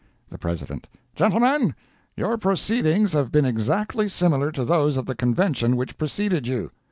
The 0.29 0.39
President—"Gentlemen, 0.39 1.75
your 2.17 2.35
proceedings 2.39 3.13
have 3.13 3.31
been 3.31 3.45
exactly 3.45 4.07
similar 4.09 4.51
to 4.53 4.65
those 4.65 4.97
of 4.97 5.05
the 5.05 5.13
convention 5.13 5.75
which 5.77 5.95
preceded 5.99 6.47
you. 6.47 6.71